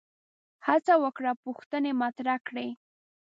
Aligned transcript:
هڅه 0.67 0.93
وکړه 1.03 1.31
پوښتنې 1.43 1.91
مطرح 2.01 2.37
کړي 2.47 2.67